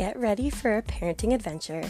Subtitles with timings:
[0.00, 1.82] Get ready for a parenting adventure.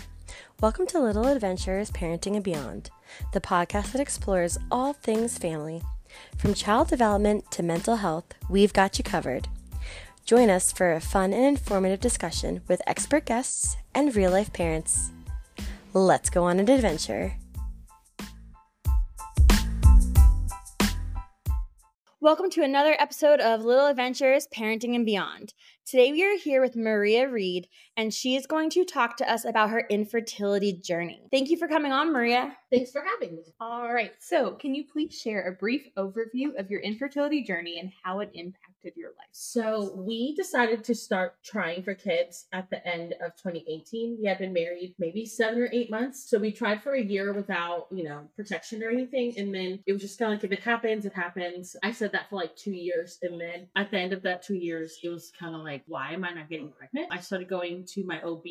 [0.61, 2.91] Welcome to Little Adventurers Parenting and Beyond,
[3.33, 5.81] the podcast that explores all things family.
[6.37, 9.47] From child development to mental health, we've got you covered.
[10.25, 15.13] Join us for a fun and informative discussion with expert guests and real life parents.
[15.95, 17.35] Let's go on an adventure.
[22.23, 25.55] Welcome to another episode of Little Adventurers Parenting and Beyond.
[25.87, 27.67] Today we are here with Maria Reid,
[27.97, 31.23] and she is going to talk to us about her infertility journey.
[31.33, 32.57] Thank you for coming on, Maria.
[32.71, 33.43] Thanks for having me.
[33.61, 34.13] All right.
[34.21, 38.31] So, can you please share a brief overview of your infertility journey and how it
[38.81, 39.29] impacted your life?
[39.33, 44.19] So, we decided to start trying for kids at the end of 2018.
[44.21, 46.29] We had been married maybe seven or eight months.
[46.29, 49.35] So, we tried for a year without, you know, protection or anything.
[49.37, 51.77] And then it was just kind of like, if it happens, it happens.
[51.83, 53.19] I said that for like two years.
[53.23, 56.13] And then at the end of that two years, it was kind of like, why
[56.13, 57.09] am I not getting pregnant?
[57.11, 58.45] I started going to my OB.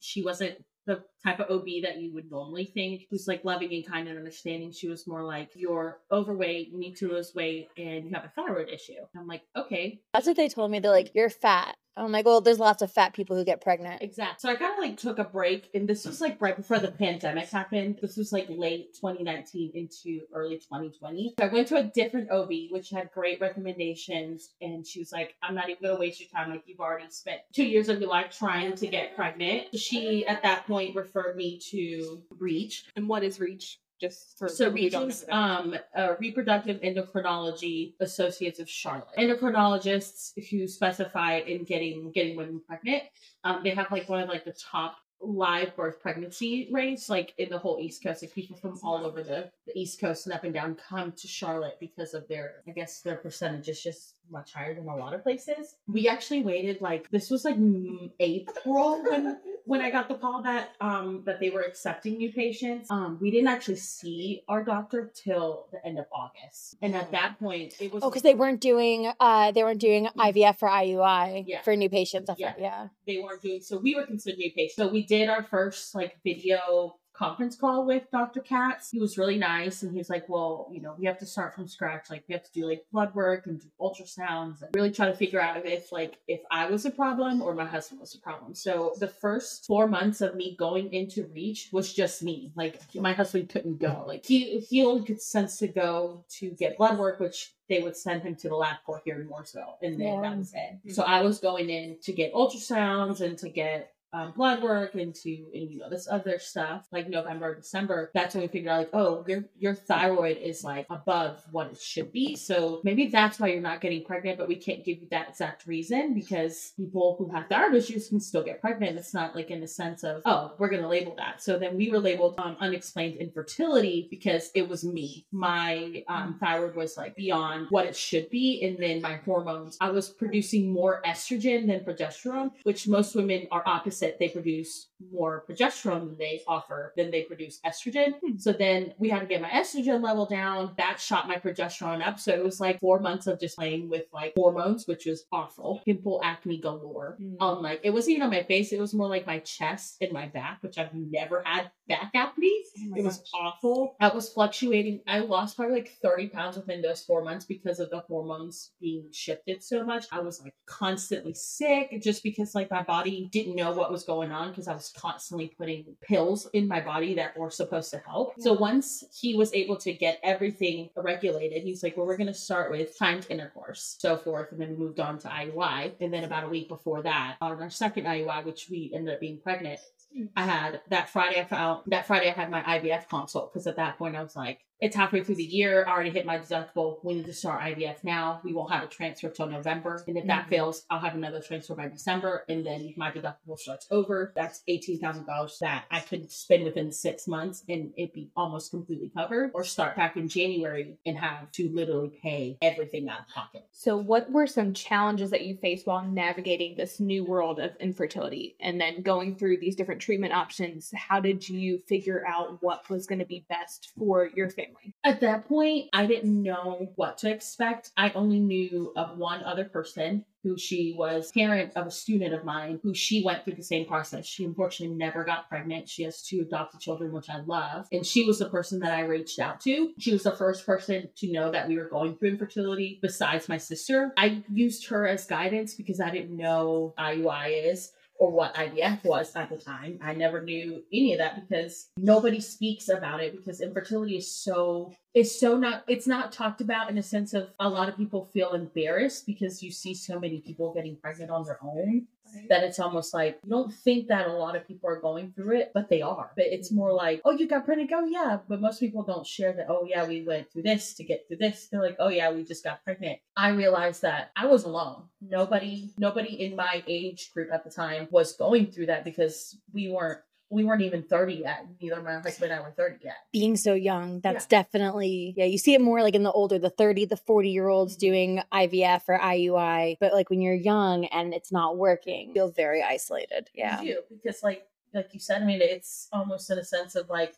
[0.00, 3.86] She wasn't the type of OB that you would normally think, who's like loving and
[3.86, 4.72] kind and understanding.
[4.72, 8.32] She was more like, you're overweight, you need to lose weight, and you have a
[8.34, 8.92] thyroid issue.
[9.16, 10.00] I'm like, okay.
[10.14, 10.78] That's what they told me.
[10.78, 11.76] They're like, you're fat.
[11.98, 14.02] I'm like, well, there's lots of fat people who get pregnant.
[14.02, 14.36] Exactly.
[14.38, 16.92] So I kind of like took a break, and this was like right before the
[16.92, 17.98] pandemic happened.
[18.00, 21.34] This was like late 2019 into early 2020.
[21.38, 25.34] So I went to a different OB, which had great recommendations, and she was like,
[25.42, 26.50] I'm not even gonna waste your time.
[26.50, 29.76] Like you've already spent two years of your life trying to get pregnant.
[29.76, 32.84] She at that point referred me to Reach.
[32.96, 33.78] And what is Reach?
[34.00, 39.08] Just for So is um, uh, Reproductive Endocrinology Associates of Charlotte.
[39.18, 43.02] Endocrinologists who specify in getting getting women pregnant.
[43.42, 47.48] Um, they have like one of like the top live birth pregnancy rates like in
[47.48, 50.44] the whole east coast like people from all over the, the east coast and up
[50.44, 54.52] and down come to charlotte because of their i guess their percentage is just much
[54.52, 59.02] higher than a lot of places we actually waited like this was like mm, april
[59.08, 63.18] when when i got the call that um that they were accepting new patients um
[63.20, 67.74] we didn't actually see our doctor till the end of august and at that point
[67.80, 71.62] it was Oh, because they weren't doing uh they weren't doing IVF or IUI Yeah.
[71.62, 72.30] for new patients.
[72.38, 72.50] Yeah.
[72.52, 72.88] thought, yeah.
[73.06, 74.76] they weren't doing so we were considered new patients.
[74.76, 78.40] So we did our first like video conference call with Dr.
[78.40, 78.90] Katz.
[78.90, 81.54] He was really nice and he was like, Well, you know, we have to start
[81.54, 82.10] from scratch.
[82.10, 85.16] Like we have to do like blood work and do ultrasounds and really try to
[85.16, 88.54] figure out if like if I was a problem or my husband was a problem.
[88.54, 92.52] So the first four months of me going into reach was just me.
[92.54, 94.04] Like my husband couldn't go.
[94.06, 97.96] Like he he only could sense to go to get blood work, which they would
[97.96, 100.20] send him to the lab for here in Mooresville, and then Yeah.
[100.22, 100.58] that was it.
[100.58, 100.90] Mm-hmm.
[100.92, 105.14] So I was going in to get ultrasounds and to get um, blood work and
[105.14, 108.10] to and, you know this other stuff like November, December.
[108.14, 111.80] That's when we figured out like, oh, your your thyroid is like above what it
[111.80, 112.36] should be.
[112.36, 115.66] So maybe that's why you're not getting pregnant, but we can't give you that exact
[115.66, 118.96] reason because people who have thyroid issues can still get pregnant.
[118.96, 121.42] It's not like in the sense of oh, we're gonna label that.
[121.42, 125.26] So then we were labeled um, unexplained infertility because it was me.
[125.32, 129.76] My um, thyroid was like beyond what it should be, and then my hormones.
[129.80, 133.97] I was producing more estrogen than progesterone, which most women are opposite.
[134.00, 138.14] They produce more progesterone than they offer than they produce estrogen.
[138.38, 140.74] So then we had to get my estrogen level down.
[140.76, 142.18] That shot my progesterone up.
[142.18, 145.80] So it was like four months of just playing with like hormones, which was awful.
[145.84, 147.16] Pimple acne galore.
[147.20, 147.36] Mm.
[147.40, 148.72] Um, like it wasn't even on my face.
[148.72, 152.52] It was more like my chest and my back, which I've never had back acne.
[152.92, 153.26] Oh It was gosh.
[153.34, 153.96] awful.
[154.00, 155.00] I was fluctuating.
[155.06, 159.08] I lost probably like 30 pounds within those four months because of the hormones being
[159.12, 160.06] shifted so much.
[160.12, 164.32] I was like constantly sick just because like my body didn't know what was going
[164.32, 168.34] on because I was constantly putting pills in my body that were supposed to help.
[168.38, 172.34] So once he was able to get everything regulated, he's like, well, we're going to
[172.34, 174.52] start with timed intercourse, so forth.
[174.52, 175.94] And then we moved on to IUI.
[176.00, 179.20] And then about a week before that, on our second IUI, which we ended up
[179.20, 179.80] being pregnant,
[180.16, 180.28] mm.
[180.36, 181.40] I had that Friday.
[181.40, 184.36] I found that Friday I had my IVF consult because at that point I was
[184.36, 185.84] like, it's halfway through the year.
[185.86, 186.98] I already hit my deductible.
[187.04, 188.40] We need to start IVF now.
[188.44, 190.48] We won't have a transfer till November, and if that Mhm.
[190.50, 194.32] fails, I'll have another transfer by December, and then my deductible starts over.
[194.36, 198.70] That's eighteen thousand dollars that I could spend within six months, and it'd be almost
[198.70, 199.50] completely covered.
[199.54, 203.66] Or start back in January and have to literally pay everything out of pocket.
[203.72, 208.56] So, what were some challenges that you faced while navigating this new world of infertility
[208.60, 210.92] and then going through these different treatment options?
[210.94, 214.67] How did you figure out what was going to be best for your family?
[215.04, 217.90] At that point, I didn't know what to expect.
[217.96, 222.44] I only knew of one other person who she was parent of a student of
[222.44, 224.24] mine who she went through the same process.
[224.24, 225.88] She unfortunately never got pregnant.
[225.88, 227.86] She has two adopted children, which I love.
[227.92, 229.92] And she was the person that I reached out to.
[229.98, 233.58] She was the first person to know that we were going through infertility besides my
[233.58, 234.12] sister.
[234.16, 239.34] I used her as guidance because I didn't know IUI is or what IVF was
[239.36, 239.98] at the time.
[240.02, 244.92] I never knew any of that because nobody speaks about it because infertility is so
[245.14, 248.28] it's so not it's not talked about in a sense of a lot of people
[248.32, 252.06] feel embarrassed because you see so many people getting pregnant on their own
[252.48, 255.58] that it's almost like you don't think that a lot of people are going through
[255.58, 256.32] it, but they are.
[256.36, 257.90] But it's more like, oh, you got pregnant?
[257.94, 258.38] Oh, yeah.
[258.48, 261.38] But most people don't share that, oh, yeah, we went through this to get through
[261.38, 261.68] this.
[261.70, 263.18] They're like, oh, yeah, we just got pregnant.
[263.36, 265.04] I realized that I was alone.
[265.20, 269.88] Nobody, nobody in my age group at the time was going through that because we
[269.88, 271.66] weren't we weren't even 30 yet.
[271.80, 273.16] Neither my husband and I were 30 yet.
[273.32, 274.62] Being so young, that's yeah.
[274.62, 277.68] definitely, yeah, you see it more like in the older, the 30, the 40 year
[277.68, 278.00] olds mm-hmm.
[278.00, 279.98] doing IVF or IUI.
[280.00, 283.50] But like when you're young and it's not working, feel very isolated.
[283.54, 283.80] Yeah.
[283.82, 287.10] You do, because like, like you said, I mean, it's almost in a sense of
[287.10, 287.34] like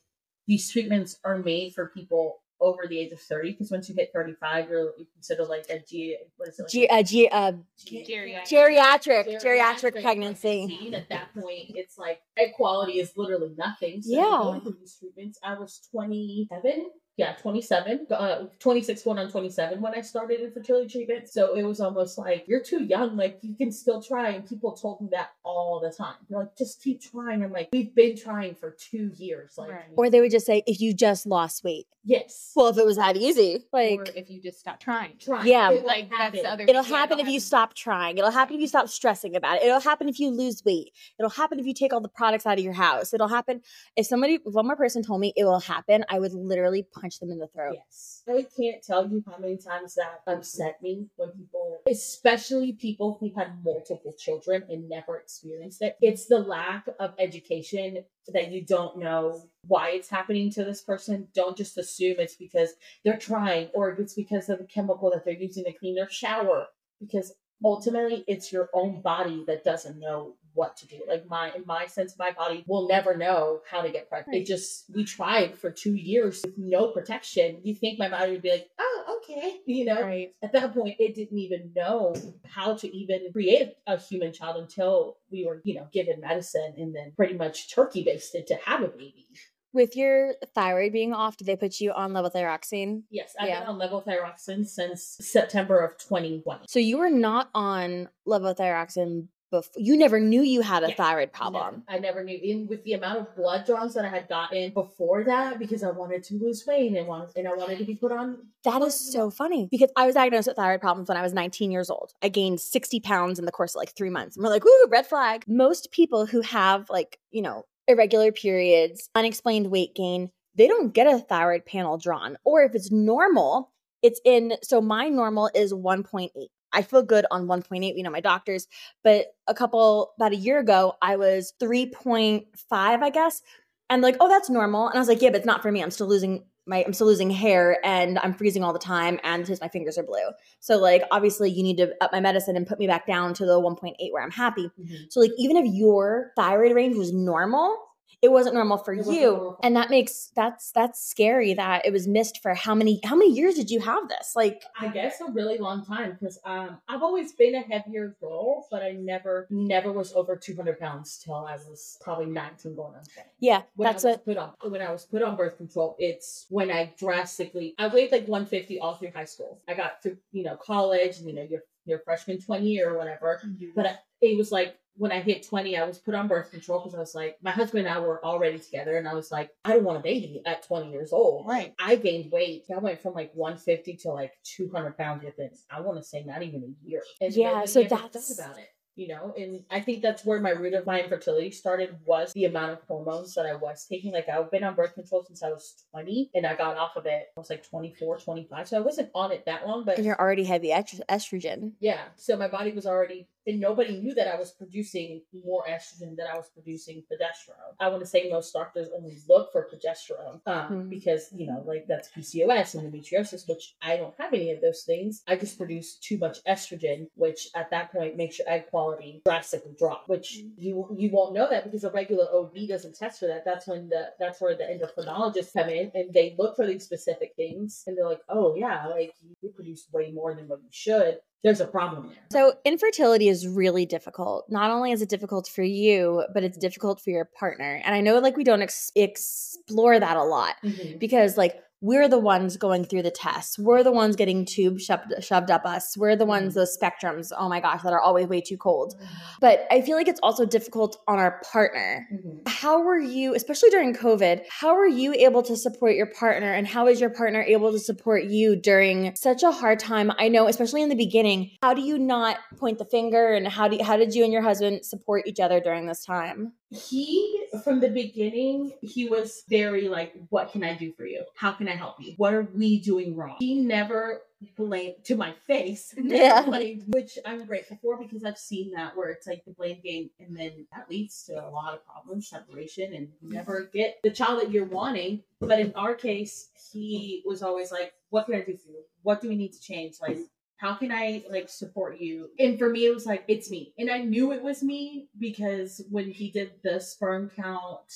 [0.46, 4.10] these treatments are made for people over the age of 30 because once you hit
[4.14, 7.52] 35 you're considered like a G, what is it, like G, uh, G, uh,
[7.86, 8.46] geriatric.
[8.46, 10.66] geriatric geriatric pregnancy.
[10.66, 10.94] pregnancy.
[10.94, 14.02] At that point, it's like equality is literally nothing.
[14.02, 14.40] So yeah.
[14.42, 16.90] Going through these treatments, I was 27
[17.20, 21.28] yeah, 27, uh, 26 going on 27 when I started infertility treatment.
[21.28, 23.16] So it was almost like, you're too young.
[23.16, 24.30] Like, you can still try.
[24.30, 26.14] And people told me that all the time.
[26.30, 27.44] They're like, just keep trying.
[27.44, 29.54] I'm like, we've been trying for two years.
[29.58, 29.84] Like, right.
[29.96, 31.86] or they would just say, if you just lost weight.
[32.02, 32.52] Yes.
[32.56, 35.18] Well, if it was that easy, like, or if you just stop trying.
[35.20, 35.46] Trying.
[35.46, 35.70] Yeah.
[35.70, 38.16] It like, that's the other It'll happen if you stop trying.
[38.16, 39.64] It'll happen if you stop stressing about it.
[39.64, 40.92] It'll happen if you lose weight.
[41.18, 43.12] It'll happen if you take all the products out of your house.
[43.12, 43.60] It'll happen
[43.96, 47.09] if somebody, if one more person told me it will happen, I would literally punch
[47.18, 47.74] them in the throat.
[47.74, 48.22] Yes.
[48.28, 53.32] I can't tell you how many times that upset me when people, especially people who
[53.36, 55.96] had multiple children and never experienced it.
[56.00, 61.28] It's the lack of education that you don't know why it's happening to this person.
[61.34, 62.74] Don't just assume it's because
[63.04, 66.66] they're trying or it's because of the chemical that they're using to clean their shower.
[67.00, 67.32] Because
[67.64, 71.00] ultimately, it's your own body that doesn't know what to do.
[71.08, 74.42] Like my in my sense, my body will never know how to get pregnant.
[74.42, 77.60] It just we tried for two years with no protection.
[77.62, 80.02] You think my body would be like, oh, okay, you know?
[80.02, 80.34] Right.
[80.42, 82.14] At that point, it didn't even know
[82.44, 86.94] how to even create a human child until we were, you know, given medicine and
[86.94, 89.28] then pretty much turkey basted to have a baby.
[89.72, 93.04] With your thyroid being off, did they put you on levothyroxine?
[93.08, 93.60] Yes, I've yeah.
[93.60, 96.66] been on levothyroxine since September of 2020.
[96.68, 101.32] So you were not on levothyroxine before you never knew you had a yeah, thyroid
[101.32, 101.82] problem.
[101.88, 102.38] I never knew.
[102.42, 105.90] In with the amount of blood draws that I had gotten before that, because I
[105.90, 108.38] wanted to lose weight and wanted and I wanted to be put on.
[108.64, 111.70] That is so funny because I was diagnosed with thyroid problems when I was 19
[111.70, 112.12] years old.
[112.22, 114.36] I gained 60 pounds in the course of like three months.
[114.36, 115.44] And we're like, ooh, red flag.
[115.46, 121.06] Most people who have like you know irregular periods, unexplained weight gain, they don't get
[121.06, 123.72] a thyroid panel drawn, or if it's normal.
[124.02, 126.30] It's in, so my normal is 1.8
[126.72, 127.94] I feel good on 1.8.
[127.94, 128.66] We know my doctors,
[129.02, 133.42] but a couple about a year ago, I was 3.5, I guess.
[133.88, 134.88] And like, oh, that's normal.
[134.88, 135.82] And I was like, yeah, but it's not for me.
[135.82, 139.48] I'm still losing my I'm still losing hair and I'm freezing all the time and
[139.60, 140.30] my fingers are blue.
[140.60, 143.46] So like obviously you need to up my medicine and put me back down to
[143.46, 144.70] the 1.8 where I'm happy.
[144.78, 144.94] Mm-hmm.
[145.10, 147.76] So like even if your thyroid range was normal,
[148.22, 149.32] it wasn't normal for it you.
[149.32, 149.60] normal.
[149.62, 153.32] and that makes that's that's scary that it was missed for how many how many
[153.32, 154.32] years did you have this?
[154.36, 158.66] Like i guess a really long time because um i've always been a heavier girl
[158.70, 163.02] but i never never was over 200 pounds till i was probably 19 going on
[163.02, 166.46] 20 yeah when that's what put on when i was put on birth control it's
[166.48, 169.60] when i drastically i weighed like 150 all through high school.
[169.68, 173.40] I got through you know college and you know your your freshman 20 or whatever
[173.44, 173.66] mm-hmm.
[173.74, 176.80] but I, it was like when I hit 20, I was put on birth control
[176.80, 178.98] because I was like, my husband and I were already together.
[178.98, 181.46] And I was like, I don't want a baby at 20 years old.
[181.46, 181.72] Right.
[181.78, 182.64] I gained weight.
[182.74, 186.42] I went from like 150 to like 200 pounds within, I want to say, not
[186.42, 187.02] even a year.
[187.18, 187.64] And yeah.
[187.64, 191.00] So that's about it you know and i think that's where my root of my
[191.00, 194.12] infertility started was the amount of hormones that i was taking.
[194.12, 197.06] Like i've been on birth control since i was 20 and i got off of
[197.06, 200.06] it i was like 24 25 so i wasn't on it that long but and
[200.06, 201.72] you're already heavy estrogen.
[201.80, 202.00] Yeah.
[202.16, 206.26] So my body was already and nobody knew that I was producing more estrogen than
[206.32, 207.74] I was producing progesterone.
[207.78, 210.88] I want to say most doctors only look for progesterone um, mm-hmm.
[210.88, 214.82] because, you know, like that's PCOS and endometriosis, which I don't have any of those
[214.82, 215.22] things.
[215.26, 219.74] I just produce too much estrogen, which at that point makes your egg quality drastically
[219.78, 220.48] drop, which mm-hmm.
[220.58, 223.44] you you won't know that because a regular OB doesn't test for that.
[223.44, 227.32] That's when the that's where the endocrinologists come in and they look for these specific
[227.36, 231.18] things and they're like, oh yeah, like you produce way more than what you should
[231.42, 232.18] there's a problem there.
[232.30, 234.46] So, infertility is really difficult.
[234.48, 237.80] Not only is it difficult for you, but it's difficult for your partner.
[237.84, 240.98] And I know, like, we don't ex- explore that a lot mm-hmm.
[240.98, 243.58] because, like, we're the ones going through the tests.
[243.58, 245.96] We're the ones getting tubes shoved, shoved up us.
[245.96, 248.94] We're the ones, those spectrums, oh my gosh, that are always way too cold.
[249.40, 252.06] But I feel like it's also difficult on our partner.
[252.12, 252.48] Mhm.
[252.48, 256.66] How were you, especially during COVID, how were you able to support your partner and
[256.66, 260.12] how is your partner able to support you during such a hard time?
[260.18, 263.68] I know, especially in the beginning, how do you not point the finger and how
[263.68, 266.52] do you, how did you and your husband support each other during this time?
[266.72, 271.50] he from the beginning he was very like what can i do for you how
[271.50, 274.22] can i help you what are we doing wrong he never
[274.56, 276.42] blamed to my face Yeah.
[276.42, 280.10] blamed, which i'm grateful for because i've seen that where it's like the blame game
[280.18, 284.10] and then that leads to a lot of problems separation and you never get the
[284.10, 288.40] child that you're wanting but in our case he was always like what can i
[288.40, 290.18] do for you what do we need to change like
[290.60, 292.28] how can I like support you?
[292.38, 293.72] And for me, it was like, it's me.
[293.78, 297.90] And I knew it was me because when he did the sperm count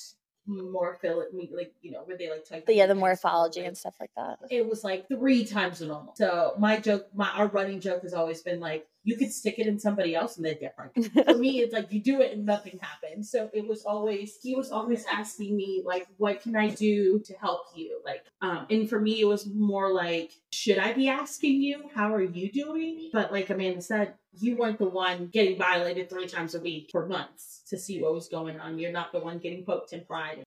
[0.47, 4.11] morphil like you know where they like type But yeah, the morphology and stuff like
[4.15, 4.37] that.
[4.49, 6.13] it was like three times the normal.
[6.15, 9.67] So my joke, my our running joke has always been like, you could stick it
[9.67, 10.91] in somebody else and they're different.
[11.25, 13.29] For me, it's like you do it and nothing happens.
[13.29, 17.33] So it was always he was always asking me like, what can I do to
[17.35, 18.01] help you?
[18.03, 22.13] Like, um, and for me, it was more like, should I be asking you how
[22.13, 23.11] are you doing?
[23.13, 27.05] But like Amanda said, you weren't the one getting violated three times a week for
[27.05, 28.79] months to see what was going on.
[28.79, 30.43] You're not the one getting poked and pried.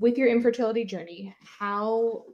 [0.00, 2.24] With your infertility journey, how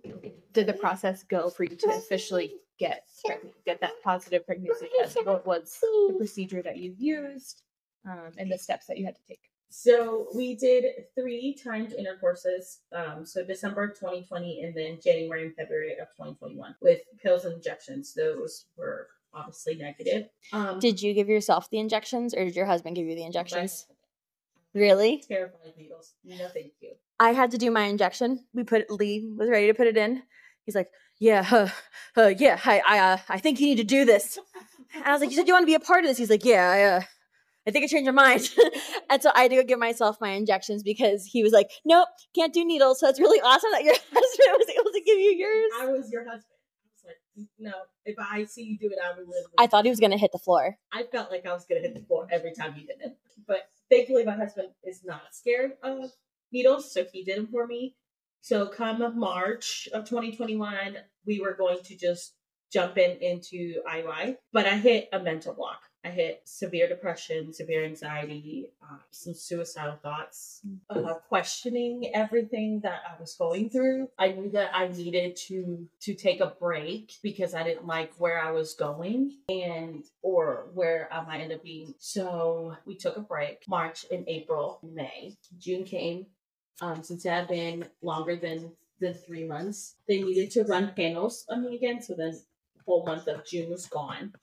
[0.53, 5.19] did the process go for you to officially get pregnant, get that positive pregnancy test?
[5.25, 7.63] What was the procedure that you used,
[8.09, 9.41] um, and the steps that you had to take?
[9.77, 10.85] So we did
[11.17, 12.83] three timed intercourses.
[12.95, 18.15] Um, so December 2020 and then January and February of 2021 with pills and injections.
[18.15, 20.29] Those were obviously negative.
[20.53, 23.87] Um, Did you give yourself the injections or did your husband give you the injections?
[23.89, 25.25] but Really?
[25.27, 26.15] Terrified needles.
[26.25, 26.93] No, thank you.
[27.19, 28.45] I had to do my injection.
[28.53, 30.23] We put Lee was ready to put it in.
[30.67, 30.91] He's like,
[31.25, 31.69] "Yeah, uh,
[32.21, 34.39] uh, yeah, I, I, uh, I think you need to do this."
[34.95, 36.29] And I was like, "You said you want to be a part of this." He's
[36.29, 37.03] like, "Yeah, I, uh,
[37.67, 38.51] I think I changed my mind."
[39.11, 42.09] and so I had to go give myself my injections because he was like, "Nope,
[42.35, 45.33] can't do needles." So it's really awesome that your husband was able to give you
[45.33, 45.73] yours.
[45.81, 46.45] I was your husband.
[46.53, 47.73] I was like, no,
[48.05, 49.47] if I see you do it, I will live.
[49.59, 50.77] I thought he was gonna hit the floor.
[50.93, 53.17] I felt like I was gonna hit the floor every time he did it.
[53.49, 56.11] But thankfully, my husband is not scared of
[56.53, 57.97] needles, so he did them for me.
[58.45, 62.35] So come March of 2021, we were going to just
[62.75, 65.83] jump in into IUI, but I hit a mental block.
[66.05, 73.19] I hit severe depression, severe anxiety, uh, some suicidal thoughts, uh, questioning everything that I
[73.19, 74.11] was going through.
[74.19, 78.39] I knew that I needed to to take a break because I didn't like where
[78.39, 81.95] I was going and or where I might end up being.
[81.99, 83.67] So we took a break.
[83.67, 86.27] March and April, May, June came.
[86.81, 91.45] Um, since it had been longer than than three months, they needed to run panels
[91.49, 92.01] on me again.
[92.03, 92.33] So then,
[92.77, 94.35] the whole month of June was gone.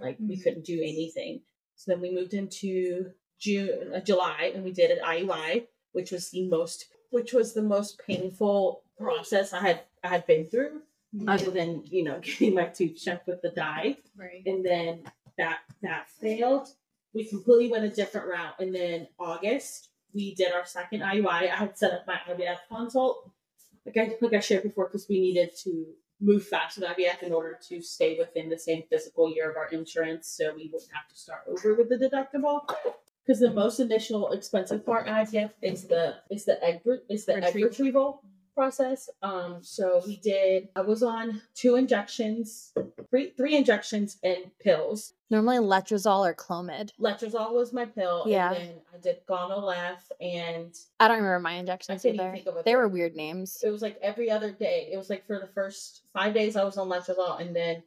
[0.00, 0.42] Like we Mhm.
[0.42, 1.42] couldn't do anything.
[1.76, 6.30] So then we moved into June, uh, July, and we did an IUI, which was
[6.30, 10.82] the most, which was the most painful process I had I had been through,
[11.26, 14.42] other than you know getting my tooth checked with the dye Right.
[14.46, 15.04] and then
[15.36, 16.68] that that failed.
[17.12, 21.50] We completely went a different route, and then August we did our second IUI.
[21.50, 23.30] I had set up my IVF consult,
[23.86, 25.86] like I like I shared before, because we needed to
[26.20, 29.68] move fast with IVF in order to stay within the same physical year of our
[29.68, 32.60] insurance, so we wouldn't have to start over with the deductible.
[33.24, 37.36] Because the most initial expensive part in IVF is the is the egg is the
[37.36, 38.22] egg Retrieval.
[38.56, 39.10] Process.
[39.22, 40.68] Um, so we did.
[40.74, 42.72] I was on two injections,
[43.10, 45.12] three three injections and pills.
[45.28, 46.90] Normally, letrozole or Clomid.
[46.98, 48.24] Letrozole was my pill.
[48.26, 48.52] Yeah.
[48.52, 52.34] And then I did Gonal-f, and I don't remember my injections I can't even either.
[52.34, 53.60] think of what They were weird names.
[53.62, 54.88] it was like every other day.
[54.90, 57.82] It was like for the first five days I was on Letrozole, and then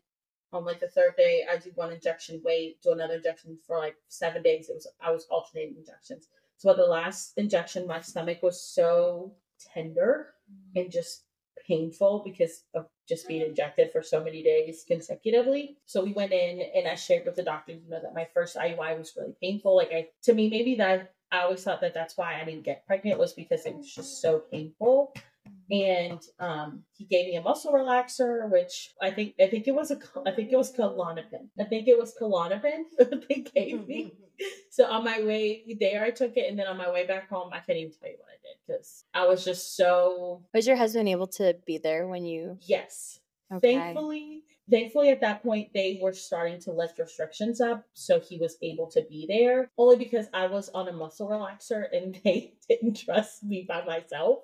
[0.53, 3.95] on like the third day I do one injection, wait, do another injection for like
[4.07, 4.69] seven days.
[4.69, 6.27] It was I was alternating injections.
[6.57, 9.33] So at the last injection, my stomach was so
[9.73, 10.33] tender
[10.75, 11.23] and just
[11.67, 13.51] painful because of just being mm-hmm.
[13.51, 15.77] injected for so many days consecutively.
[15.85, 18.55] So we went in and I shared with the doctor, you know, that my first
[18.55, 19.75] IUI was really painful.
[19.75, 22.87] Like I, to me, maybe that I always thought that that's why I didn't get
[22.87, 25.13] pregnant was because it was just so painful.
[25.15, 25.55] Mm-hmm.
[25.71, 29.91] And um, he gave me a muscle relaxer, which I think I think it was
[29.91, 31.49] a I think it was Klonopin.
[31.59, 34.05] I think it was Klonopin that they gave me.
[34.05, 34.45] Mm-hmm.
[34.71, 37.51] So on my way there, I took it, and then on my way back home,
[37.53, 38.38] I can't even tell you what I
[38.69, 42.57] because I was just so Was your husband able to be there when you?
[42.61, 43.19] yes.
[43.51, 43.79] Okay.
[43.79, 47.85] Thankfully, Thankfully, at that point, they were starting to lift restrictions up.
[47.93, 51.85] So he was able to be there only because I was on a muscle relaxer
[51.91, 54.43] and they didn't trust me by myself,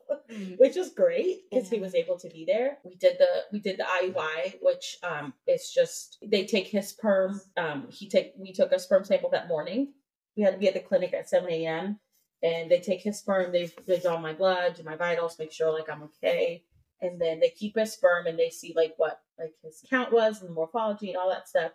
[0.57, 2.79] which was great because he was able to be there.
[2.83, 7.39] We did the we did the IUI, which um it's just they take his sperm.
[7.57, 9.93] Um, he take we took a sperm sample that morning.
[10.35, 11.99] We had to be at the clinic at 7 a.m.
[12.43, 15.71] and they take his sperm, they they draw my blood, do my vitals, make sure
[15.71, 16.63] like I'm okay.
[17.01, 20.41] And then they keep his sperm and they see like what like his count was
[20.41, 21.71] and the morphology and all that stuff.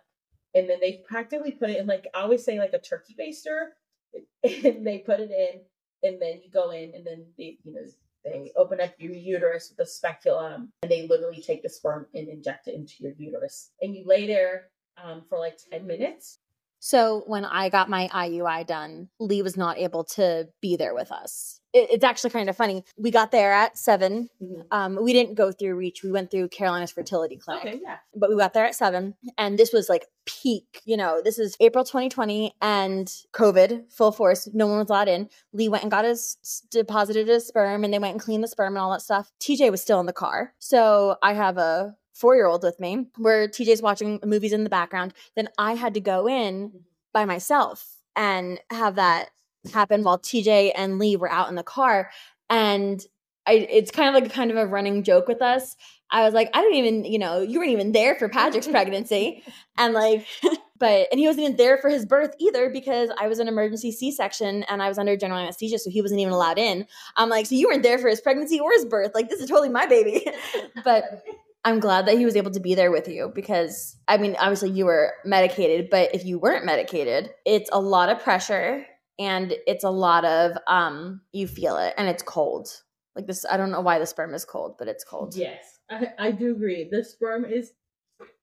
[0.53, 3.69] And then they practically put it in like i always say like a turkey baster.
[4.43, 5.61] And they put it in
[6.03, 7.81] and then you go in and then they you know
[8.23, 12.27] they open up your uterus with a speculum and they literally take the sperm and
[12.27, 13.71] inject it into your uterus.
[13.81, 14.69] And you lay there
[15.03, 16.39] um, for like 10 minutes
[16.83, 21.11] So when I got my IUI done, Lee was not able to be there with
[21.11, 21.59] us.
[21.73, 22.83] It, it's actually kind of funny.
[22.97, 24.63] We got there at 7 Mhm.
[24.71, 26.03] Um, we didn't go through Reach.
[26.03, 27.65] We went through Carolina's fertility clinic.
[27.65, 31.21] okay yeah but we got there at seven and this was like peak you know
[31.23, 35.83] this is april 2020 and covid full force no one was allowed in lee went
[35.83, 36.37] and got his
[36.71, 39.69] deposited his sperm and they went and cleaned the sperm and all that stuff tj
[39.71, 44.19] was still in the car so i have a four-year-old with me where tj's watching
[44.23, 46.77] movies in the background then i had to go in mm-hmm.
[47.13, 49.29] by myself and have that
[49.73, 52.09] happen while tj and lee were out in the car
[52.49, 53.05] and
[53.47, 55.75] I, it's kind of like a kind of a running joke with us
[56.11, 59.43] I was like, I don't even, you know, you weren't even there for Patrick's pregnancy.
[59.77, 60.27] And like,
[60.77, 63.91] but, and he wasn't even there for his birth either because I was an emergency
[63.91, 65.79] C section and I was under general anesthesia.
[65.79, 66.85] So he wasn't even allowed in.
[67.15, 69.11] I'm like, so you weren't there for his pregnancy or his birth.
[69.15, 70.27] Like, this is totally my baby.
[70.83, 71.23] but
[71.63, 74.71] I'm glad that he was able to be there with you because, I mean, obviously
[74.71, 78.85] you were medicated, but if you weren't medicated, it's a lot of pressure
[79.19, 82.67] and it's a lot of, um, you feel it and it's cold.
[83.15, 85.35] Like this, I don't know why the sperm is cold, but it's cold.
[85.35, 86.87] Yes, I, I do agree.
[86.89, 87.73] The sperm is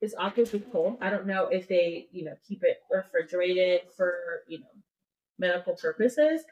[0.00, 0.98] is obviously cold.
[1.00, 4.66] I don't know if they, you know, keep it refrigerated for, you know,
[5.38, 6.42] medical purposes.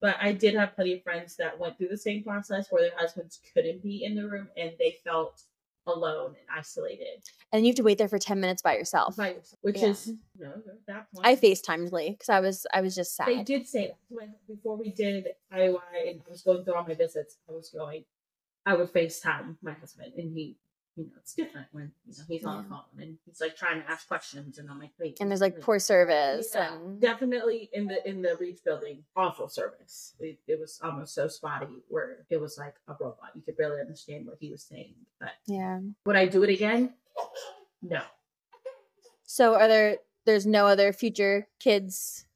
[0.00, 2.96] But I did have plenty of friends that went through the same process where their
[2.96, 5.42] husbands couldn't be in the room and they felt
[5.88, 9.16] alone and isolated and you have to wait there for 10 minutes by yourself.
[9.16, 9.88] by yourself, which Yeah.
[9.88, 10.08] is
[10.40, 11.26] at that point.
[11.26, 13.28] I FaceTimed Lee because I was I was just sad.
[13.28, 16.84] They did say that when before we did IUI and I was going through all
[16.86, 18.04] my visits, I was going,
[18.66, 20.56] I would FaceTime my husband and he,
[20.98, 23.80] you know, it's different when you know he's on the phone and he's like trying
[23.80, 25.18] to ask questions and I'm like, wait.
[25.20, 25.62] and there's like wait.
[25.62, 30.14] poor service Yeah, and definitely in the in the Reach building, awful service.
[30.18, 33.30] It, it was almost so spotty where it was like a robot.
[33.36, 34.94] You could barely understand what he was saying.
[35.20, 35.78] But yeah.
[36.04, 36.94] would I do it again?
[37.80, 38.02] No.
[39.24, 42.26] So are there there's no other future kids?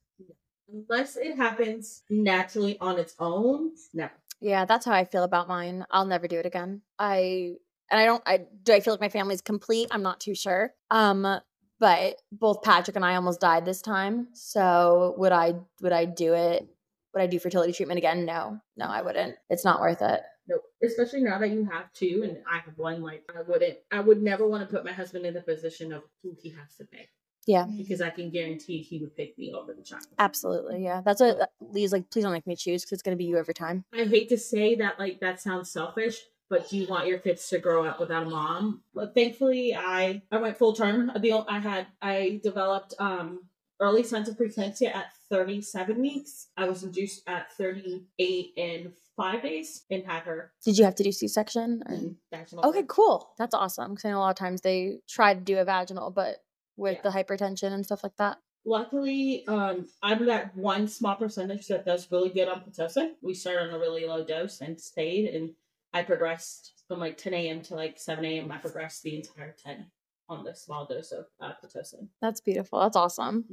[0.71, 4.13] Unless it happens naturally on its own, never.
[4.39, 5.85] Yeah, that's how I feel about mine.
[5.91, 6.81] I'll never do it again.
[6.97, 7.55] I
[7.91, 9.87] and I don't I do I feel like my family's complete?
[9.91, 10.73] I'm not too sure.
[10.91, 11.39] Um
[11.79, 14.29] but both Patrick and I almost died this time.
[14.33, 16.67] So would I would I do it?
[17.13, 18.25] Would I do fertility treatment again?
[18.25, 18.59] No.
[18.77, 19.35] No, I wouldn't.
[19.49, 20.21] It's not worth it.
[20.47, 23.99] No, especially now that you have two and I have one, like I wouldn't I
[23.99, 26.85] would never want to put my husband in the position of who he has to
[26.85, 27.09] pick.
[27.45, 27.65] Yeah.
[27.65, 30.05] Because I can guarantee he would pick me over the child.
[30.17, 30.83] Absolutely.
[30.83, 31.01] Yeah.
[31.03, 33.37] That's what Lee's like, please don't make me choose because it's going to be you
[33.37, 33.83] every time.
[33.93, 36.21] I hate to say that like that sounds selfish,
[36.53, 38.83] but do you want your kids to grow up without a mom?
[38.93, 41.11] But thankfully I I went full term.
[41.15, 43.39] I had I developed um
[43.79, 46.49] early signs of preeclampsia at 37 weeks.
[46.55, 51.03] I was induced at 38 and five days and had her Did you have to
[51.03, 51.81] do C section?
[51.89, 53.31] in vaginal Okay, cool.
[53.39, 53.91] That's awesome.
[53.91, 56.37] Because I know a lot of times they try to do a vaginal, but
[56.77, 57.01] with Yeah.
[57.01, 58.37] the hypertension and stuff like that.
[58.65, 63.11] Luckily, um, I'm that one small percentage that does really good on Pitocin.
[63.21, 65.53] We started on a really low dose and stayed, and
[65.93, 67.61] I progressed from like 10 a.m.
[67.63, 68.51] to like 7 a.m.
[68.51, 69.85] I progressed the entire 10
[70.29, 72.07] on the small dose of uh, Pitocin.
[72.21, 72.79] That's beautiful.
[72.79, 73.45] That's awesome.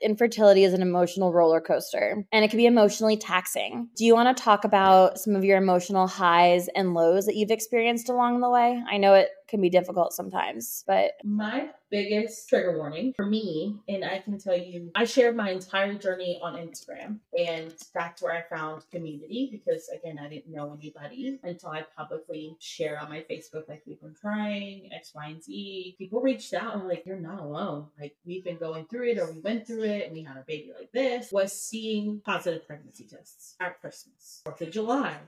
[0.00, 3.88] Infertility is an emotional roller coaster and it can be emotionally taxing.
[3.96, 7.50] Do you want to talk about some of your emotional highs and lows that you've
[7.50, 8.82] experienced along the way?
[8.90, 14.02] I know it can be difficult sometimes, but My biggest trigger warning for me, and
[14.02, 18.42] I can tell you, I shared my entire journey on Instagram, and that's where I
[18.48, 23.68] found community because, again, I didn't know anybody until I publicly shared on my Facebook,
[23.68, 25.96] like, we've been trying X, Y, and Z.
[25.98, 27.88] People reached out and were like, you're not alone.
[28.00, 30.44] Like, we've been going through it, or we went through it, and we had a
[30.46, 31.30] baby like this.
[31.30, 35.18] Was seeing positive pregnancy tests at Christmas, Fourth of July.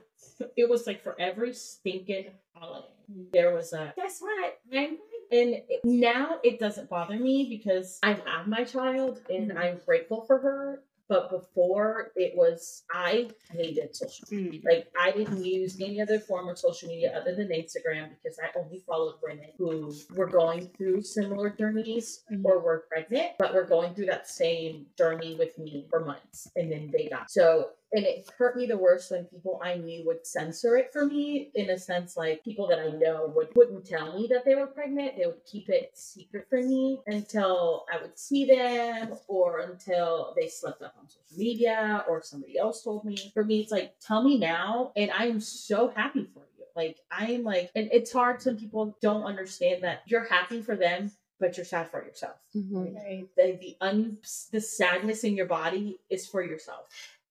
[0.57, 2.87] It was like for every stinking holiday,
[3.33, 4.59] there was a guess what?
[4.73, 4.97] I'm
[5.31, 10.37] and now it doesn't bother me because I have my child and I'm grateful for
[10.39, 10.83] her.
[11.07, 14.59] But before it was, I hated social media.
[14.61, 14.65] Mm.
[14.65, 18.47] Like I didn't use any other form of social media other than Instagram because I
[18.57, 22.43] only followed women who were going through similar journeys Mhm.
[22.43, 26.71] or were pregnant, but were going through that same journey with me for months, and
[26.71, 27.69] then they got so.
[27.95, 31.49] And it hurt me the worst when people I knew would censor it for me,
[31.55, 34.67] in a sense, like people that I know would wouldn't tell me that they were
[34.67, 35.15] pregnant.
[35.17, 40.49] They would keep it secret from me until I would see them, or until they
[40.49, 43.15] slipped up on social media, or somebody else told me.
[43.33, 46.65] For me, it's like tell me now, and I am so happy for you.
[46.75, 48.41] Like I'm like, and it's hard.
[48.41, 52.35] Some people don't understand that you're happy for them, but you're sad for yourself.
[52.53, 52.93] Mhm.
[52.95, 53.27] Right.
[53.37, 54.17] The the un
[54.51, 56.87] the sadness in your body is for yourself.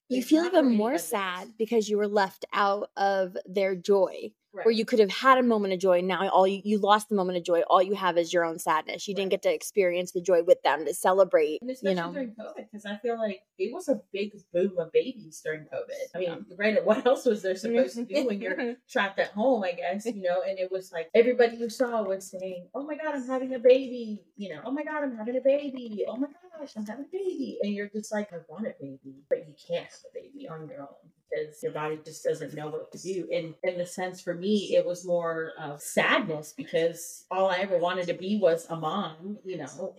[0.09, 4.33] You feel even more sad because you were left out of their joy.
[4.55, 4.65] Right.
[4.67, 6.01] Where you could have had a moment of joy.
[6.01, 7.63] Now all you, you lost the moment of joy.
[7.63, 9.09] All you have is your own sadness.
[9.09, 11.61] You didn't get to experience the joy with them to celebrate.
[11.61, 12.13] And You know.
[12.13, 16.15] during COVID, because I feel like it was a big boom of babies during COVID.
[16.15, 19.65] I mean, granted, what else was there supposed to do when you're trapped at home,
[19.65, 20.43] I guess, you know?
[20.47, 23.59] And it was like everybody you saw was saying, Oh my God, I'm having a
[23.59, 24.23] baby.
[24.37, 26.05] You know, oh my God, I'm having a baby.
[26.09, 27.59] Oh my gosh, I'm having a baby.
[27.63, 30.69] And you're just like, I want a baby, but you can't have a baby on
[30.69, 30.89] your own
[31.35, 33.29] because your body just doesn't know what to do.
[33.33, 37.79] And in the sense for me, it was more of sadness because all I ever
[37.79, 39.95] wanted to be was a mom, you know.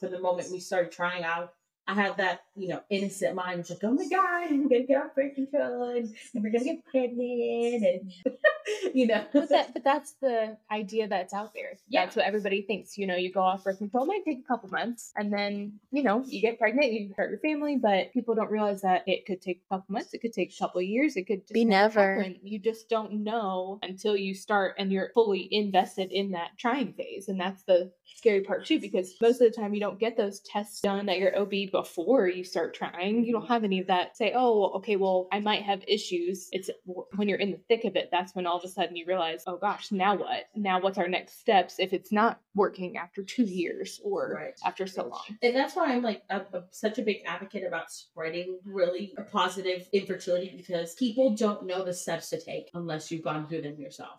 [0.00, 1.54] From the moment we started trying out,
[1.86, 5.02] I had that, you know, innocent mind, just like, oh my God, I'm gonna get
[5.02, 8.12] off birth control and we're gonna get pregnant and
[8.94, 9.24] you know.
[9.32, 11.74] But that, but that's the idea that's out there.
[11.88, 12.04] Yeah.
[12.04, 12.96] That's what everybody thinks.
[12.98, 15.78] You know, you go off birth control, it might take a couple months, and then
[15.90, 17.76] you know you get pregnant, you hurt your family.
[17.76, 20.58] But people don't realize that it could take a couple months, it could take a
[20.58, 22.16] couple years, it could just Be never.
[22.16, 22.36] happen.
[22.42, 27.28] You just don't know until you start and you're fully invested in that trying phase,
[27.28, 28.80] and that's the scary part too.
[28.80, 32.28] Because most of the time you don't get those tests done at your OB before
[32.28, 33.24] you start trying.
[33.24, 34.16] You don't have any of that.
[34.16, 36.48] Say, oh, okay, well, I might have issues.
[36.52, 36.70] It's
[37.16, 38.08] when you're in the thick of it.
[38.10, 40.48] That's when all of a sudden you realize, oh gosh, now what?
[40.54, 44.54] Now what's our next steps if it's not working after two years or Right.
[44.64, 45.22] after so long?
[45.42, 49.22] And that's why I'm like a, a- such a big advocate about spreading really a
[49.22, 53.78] positive infertility because people don't know the steps to take unless you've gone through them
[53.78, 54.18] yourself.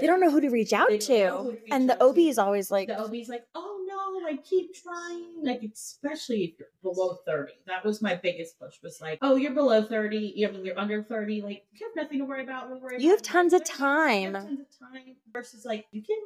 [0.00, 1.56] They don't know who to reach out They don't know who to.
[1.56, 2.20] to reach And the OB to.
[2.22, 3.79] is always like, the OB's like, oh
[4.18, 5.42] no, I keep trying.
[5.42, 7.52] Like, especially if you're below 30.
[7.66, 10.32] That was my biggest push was like, oh, you're below 30.
[10.36, 11.42] You know, you're under 30.
[11.42, 12.68] Like, you have nothing to worry about.
[12.68, 14.32] Don't worry You have tons of time.
[14.34, 16.16] tons of time versus like, you can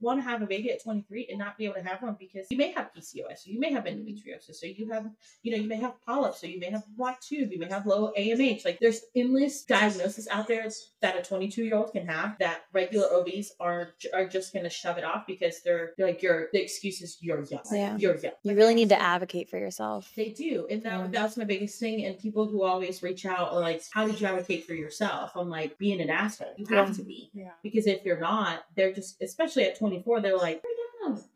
[0.00, 2.46] want to have a baby at 23 and not be able to have one because
[2.50, 5.06] you may have PCOS, you may have endometriosis, so you have,
[5.42, 7.86] you know, you may have polyps, so you may have black tube, you may have
[7.86, 8.64] low AMH.
[8.64, 10.66] Like, there's endless diagnosis out there
[11.02, 14.98] that a 22 year old can have that regular OBs are are just gonna shove
[14.98, 17.60] it off because they're, they're like your the excuse is you're young.
[17.72, 17.96] Yeah.
[17.96, 18.32] You're young.
[18.42, 20.10] you really need to advocate for yourself.
[20.16, 20.66] They do.
[20.70, 21.06] And that, Yeah.
[21.10, 22.04] that's my biggest thing.
[22.04, 25.32] And people who always reach out are like, How did you advocate for yourself?
[25.36, 26.54] I'm like, being an asshole.
[26.56, 26.94] You have Yeah.
[26.94, 27.30] to be.
[27.34, 27.50] Yeah.
[27.62, 30.86] Because if you're not, they're just especially at 24, they're like, "You're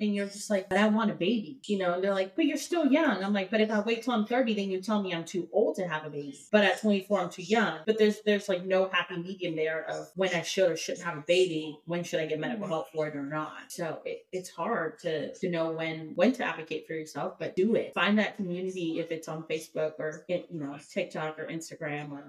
[0.01, 2.45] and you're just like, but I want a baby, you know, and they're like, but
[2.45, 3.23] you're still young.
[3.23, 5.49] I'm like, but if I wait till I'm 30, then you tell me I'm too
[5.53, 6.39] old to have a baby.
[6.51, 7.79] But at 24, I'm too young.
[7.87, 11.19] But there's there's like no happy medium there of when I should or shouldn't have
[11.19, 11.79] a baby.
[11.87, 13.53] When should I get medical help for it or not?
[13.69, 17.75] So it, it's hard to to know when when to advocate for yourself, but do
[17.75, 17.95] it.
[17.95, 22.25] Find that community if it's on Facebook or you know TikTok or Instagram or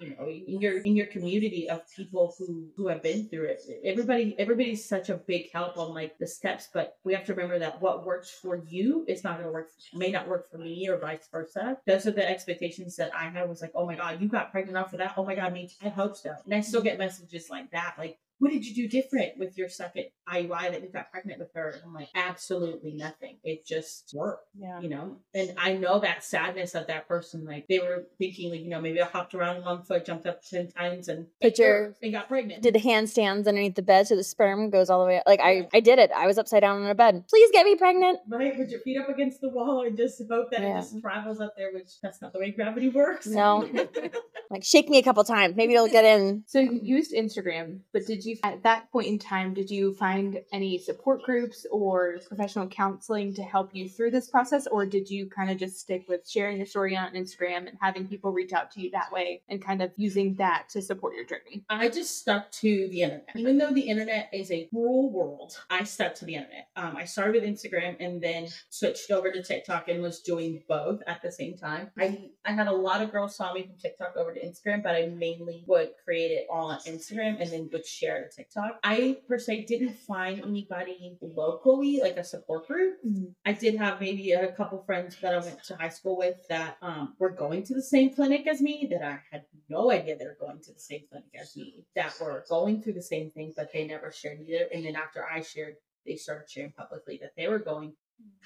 [0.00, 3.62] you know, in your in your community of people who who have been through it.
[3.84, 7.58] Everybody everybody's such a big help on like the steps, but we have to remember
[7.58, 10.88] that what works for you is not going to work may not work for me
[10.88, 11.78] or vice versa.
[11.86, 14.78] Those are the expectations that I had was like, oh my god, you got pregnant
[14.78, 15.14] off of that.
[15.16, 15.70] Oh my god, me.
[15.82, 16.34] I hope so.
[16.44, 18.18] And I still get messages like that, like.
[18.42, 21.68] What did you do different with your second IUI that you got pregnant with her?
[21.70, 23.36] And I'm like, absolutely nothing.
[23.44, 24.80] It just worked Yeah.
[24.80, 28.60] you know and i know that sadness of that person like they were thinking like
[28.60, 31.94] you know maybe i hopped around one foot jumped up 10 times and Put your-
[32.02, 35.06] and got pregnant Did the handstands underneath the bed so the sperm goes all the
[35.06, 35.18] way.
[35.18, 35.24] Up.
[35.26, 36.10] Like I, I did it.
[36.14, 37.24] I was upside down on a bed.
[37.28, 38.18] Please get me pregnant.
[38.28, 40.78] right put your feet up against the wall and just hope that Yeah.
[40.78, 43.68] it just travels up there which that's not the way gravity works No.
[44.50, 45.56] Like shake me a couple times.
[45.56, 46.44] Maybe it'll get in.
[46.46, 50.40] So you used Instagram, but did you at that point in time did you find
[50.52, 55.28] any support groups or professional counseling to help you through this process or did you
[55.28, 58.70] kind of just stick with sharing your story on Instagram and having people reach out
[58.72, 61.64] to you that way and kind of using that to support your journey?
[61.68, 63.28] I just stuck to the internet.
[63.36, 66.68] Even though the internet is a cruel world, I stuck to the internet.
[66.76, 71.00] Um, I started with Instagram and then switched over to TikTok and was doing both
[71.06, 71.90] at the same time.
[71.98, 74.94] I, I had a lot of girls saw me from TikTok over to Instagram, but
[74.94, 78.80] I mainly would create it all on Instagram and then would share started TikTok.
[78.84, 82.98] I per se didn't find anybody locally, like a support group.
[83.44, 86.76] I did have maybe a couple friends that I went to high school with that
[86.82, 90.24] um, were going to the same clinic as me that I had no idea they
[90.24, 93.52] were going to the same clinic as me, that were going through the same thing,
[93.56, 94.66] but they never shared either.
[94.72, 97.92] And then after I shared, they started sharing publicly that they were going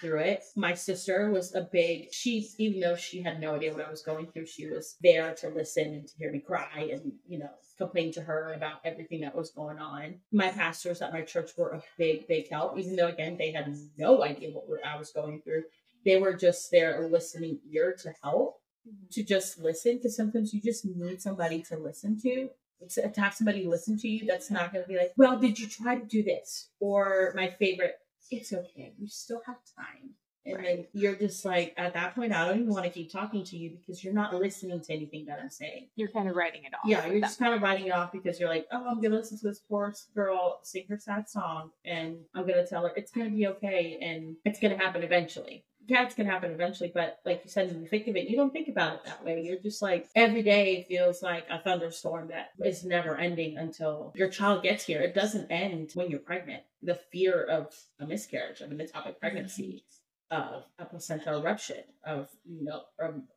[0.01, 0.45] through it.
[0.57, 4.03] My sister was a big, she, even though she had no idea what I was
[4.03, 7.51] going through, she was there to listen and to hear me cry and, you know,
[7.79, 10.17] complain to her about everything that was going on.
[10.33, 13.75] My pastors at my church were a big, big help, even though, again, they had
[13.97, 15.65] no idea what I was going through.
[16.05, 19.07] They were just there, a listening ear to help, mm-hmm.
[19.13, 22.49] to just listen, because sometimes you just need somebody to listen to
[22.91, 25.67] to have somebody listen to you that's not going to be like, well, did you
[25.67, 26.71] try to do this?
[26.79, 27.95] Or my favorite,
[28.31, 28.93] it's okay.
[28.99, 30.15] You still have time.
[30.47, 33.43] And then you're just like, at that point, I don't even want to keep talking
[33.45, 35.89] to you because you're not listening to anything that I'm saying.
[35.97, 36.83] You're kind of writing it off.
[36.85, 39.17] Yeah, you're just kind of writing it off because you're like, oh, I'm going to
[39.17, 42.93] listen to this poor girl sing her sad song and I'm going to tell her
[42.95, 45.65] it's going to be okay and it's going to happen eventually.
[45.89, 48.53] Yeah, can happen eventually, but like you said, when you think of it, you don't
[48.53, 49.41] think about it that way.
[49.43, 54.29] You're just like, every day feels like a thunderstorm that is never ending until your
[54.29, 55.01] child gets here.
[55.01, 56.65] It doesn't end when you're pregnant.
[56.83, 59.85] The fear of a miscarriage, of an ectopic pregnancy,
[60.33, 62.83] of a placental abruption, of, you know,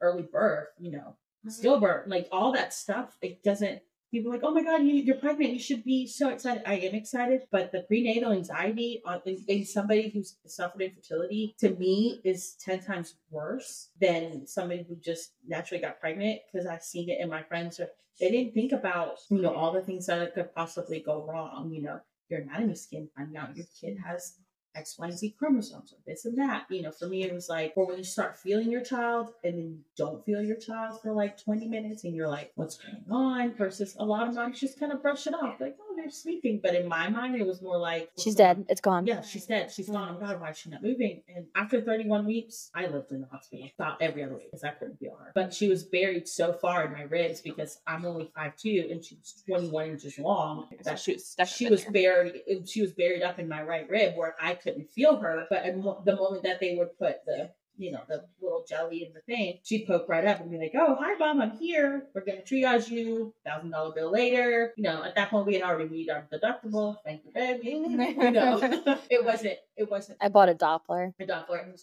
[0.02, 1.50] early birth, you know, mm-hmm.
[1.50, 3.82] stillbirth, like all that stuff, it doesn't.
[4.12, 5.54] People are like, oh my god, you, you're pregnant.
[5.54, 6.64] You should be so excited.
[6.66, 11.76] I am excited, but the prenatal anxiety on in, in somebody who's suffered infertility to
[11.76, 17.10] me is ten times worse than somebody who just naturally got pregnant because I've seen
[17.10, 17.80] it in my friends.
[18.20, 21.72] They didn't think about you know all the things that could possibly go wrong.
[21.72, 24.38] You know, your anatomy scan finding out your kid has
[24.80, 26.66] X, Y, and chromosomes or this and that.
[26.70, 29.54] You know, for me, it was like, or when you start feeling your child and
[29.58, 33.04] then you don't feel your child for like 20 minutes and you're like, what's going
[33.12, 33.54] on?
[33.56, 36.60] Versus a lot of moms just kind of brush it off, like, oh, they're sleeping.
[36.64, 38.66] But in my mind, it was more like, She's dead.
[38.70, 39.06] It's gone.
[39.06, 39.72] yeah, she's dead.
[39.72, 40.16] She's gone.
[40.18, 41.22] Oh God, why is she not moving?
[41.36, 44.70] And after 31 weeks, I lived in the hospital about every other week because I
[44.70, 45.32] couldn't feel her.
[45.36, 49.16] But she was buried so far in my ribs because I'm only 5'2 and she
[49.16, 50.68] was 21 inches long.
[50.72, 51.48] So That she was stuck.
[51.48, 52.42] she was buried.
[52.66, 55.46] She was buried up in my right rib where I couldn't feel her.
[55.50, 55.64] But
[56.06, 59.58] the moment that they would put the you know, the little jelly in the thing,
[59.64, 62.08] she'd poke right up and be like, Oh, hi mom, I'm here.
[62.14, 64.74] We're gonna triage you, thousand dollar bill later.
[64.76, 66.98] You know, at that point we had already meet our deductible.
[67.06, 67.70] Thank you, baby.
[67.70, 68.60] you know.
[69.10, 71.14] it wasn't it wasn't I bought a Doppler.
[71.20, 71.74] a Doppler.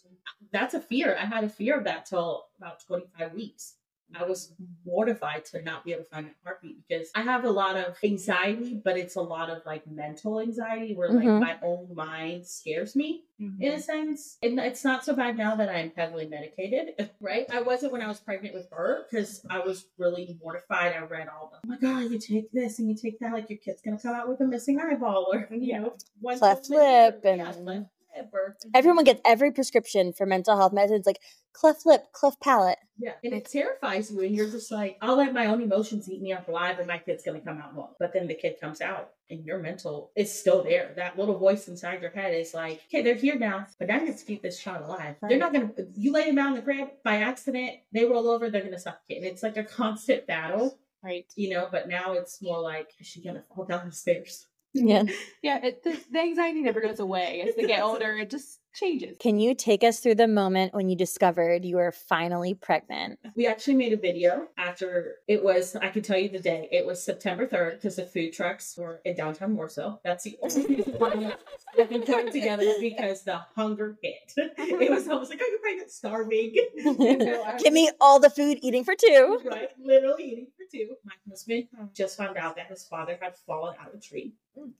[0.53, 1.17] That's a fear.
[1.19, 3.77] I had a fear of that till about 25 weeks.
[4.15, 4.53] I was
[4.85, 7.97] mortified to not be able to find my heartbeat because I have a lot of
[8.05, 11.41] anxiety, but it's a lot of like mental anxiety where like Mhm.
[11.41, 13.61] my own mind scares me Mhm.
[13.61, 14.39] in a sense.
[14.43, 17.47] And it's not so bad now that I'm heavily medicated, right?
[17.53, 20.95] I wasn't when I was pregnant with her because I was really mortified.
[20.95, 23.51] I read all the, oh my God, you take this and you take that, like
[23.51, 26.71] your kid's going to come out with a missing eyeball or, you know, one left
[26.71, 28.71] lip and- or- Mm-hmm.
[28.75, 31.21] Everyone gets every prescription for mental health medicines like
[31.53, 32.79] cleft lip, cleft palate.
[32.99, 36.23] Yeah, and it terrifies you, and you're just like, I'll let my own emotions eat
[36.23, 37.95] me up alive, and my kid's gonna come out wrong.
[37.99, 40.93] But then the kid comes out, and your mental is still there.
[40.97, 44.07] That little voice inside your head is like, okay, they're here now, but now you
[44.07, 45.17] have to keep this child alive.
[45.29, 45.71] They're not gonna.
[45.95, 49.19] You lay them down in the crib by accident, they roll over, they're gonna suffocate.
[49.19, 51.27] And it's like a constant battle, Right.
[51.37, 51.69] you know.
[51.71, 54.47] But now it's more like, is she gonna fall down the stairs?
[54.77, 55.05] Yeah.
[55.43, 55.65] Yeah.
[55.65, 58.17] It, the, the anxiety never goes away as they get older.
[58.17, 59.17] It just changes.
[59.19, 63.19] Can you take us through the moment when you discovered you were finally pregnant?
[63.35, 66.69] We actually made a video after it was, I can tell you the day.
[66.71, 69.99] It was September 3rd because the food trucks were in downtown Warsaw.
[70.05, 71.35] That's the only why
[71.77, 74.33] that been coming together because the hunger hit.
[74.59, 76.55] It was almost like, oh, you're pregnant, starving.
[77.63, 79.41] Give me all the food eating for two.
[79.51, 79.71] right?
[79.83, 80.95] Literally eating for two.
[81.05, 84.35] My husband just found out that his father had fallen out of a tree.
[84.59, 84.73] Mm.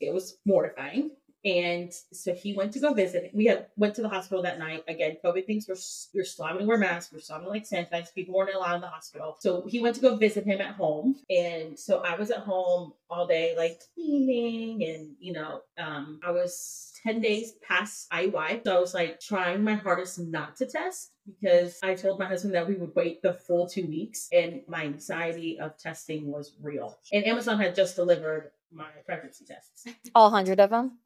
[0.00, 1.12] It was mortifying.
[1.44, 3.30] And so he went to go visit.
[3.34, 4.84] We had went to the hospital that night.
[4.86, 7.12] Again, COVID things were still having to wear masks.
[7.12, 8.14] We're still having to like sanitize.
[8.14, 9.36] People weren't allowed in the hospital.
[9.40, 11.16] So he went to go visit him at home.
[11.28, 16.30] And so I was at home all day, like cleaning and you know, um, I
[16.30, 18.62] was 10 days past IUI.
[18.64, 22.54] So I was like trying my hardest not to test because I told my husband
[22.54, 26.98] that we would wait the full two weeks and my anxiety of testing was real.
[27.12, 29.86] And Amazon had just delivered my pregnancy tests.
[30.14, 30.98] All hundred of them.